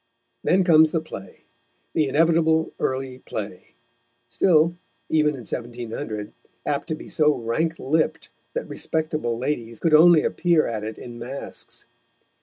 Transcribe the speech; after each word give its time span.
Then 0.43 0.63
comes 0.63 0.89
the 0.89 0.99
play, 0.99 1.41
the 1.93 2.07
inevitable 2.07 2.73
early 2.79 3.19
play, 3.19 3.75
still, 4.27 4.75
even 5.09 5.35
in 5.35 5.41
1700, 5.41 6.33
apt 6.65 6.87
to 6.87 6.95
be 6.95 7.07
so 7.07 7.35
rank 7.35 7.77
lipped 7.77 8.29
that 8.55 8.67
respectable 8.67 9.37
ladies 9.37 9.79
could 9.79 9.93
only 9.93 10.23
appear 10.23 10.65
at 10.65 10.83
it 10.83 10.97
in 10.97 11.19
masks. 11.19 11.85